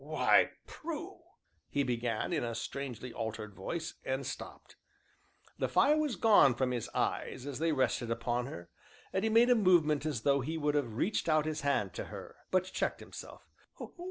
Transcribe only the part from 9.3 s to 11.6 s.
a movement as though he would have reached out